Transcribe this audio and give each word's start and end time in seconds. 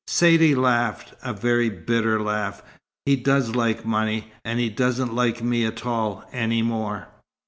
Saidee 0.07 0.55
laughed, 0.55 1.13
a 1.21 1.31
very 1.31 1.69
bitter 1.69 2.19
laugh. 2.19 2.63
"He 3.05 3.15
does 3.15 3.53
like 3.53 3.85
money. 3.85 4.31
And 4.43 4.59
he 4.59 4.67
doesn't 4.67 5.13
like 5.13 5.43
me 5.43 5.63
at 5.63 5.85
all 5.85 6.23
any 6.33 6.63
more." 6.63 7.07